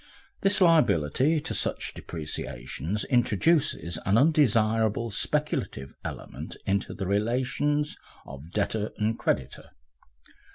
[0.41, 8.93] The liability to such depreciations introduces an undesirable speculative element into the relations of debtor
[8.97, 9.69] and creditor.